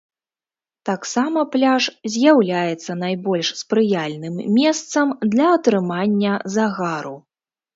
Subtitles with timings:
[0.89, 7.15] Таксама пляж з'яўляецца найбольш спрыяльным месцам для атрымання загару.